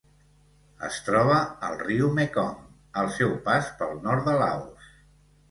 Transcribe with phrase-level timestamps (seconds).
[0.87, 1.35] Es troba
[1.67, 2.57] al riu Mekong
[3.03, 4.91] al seu pas pel nord de Laos.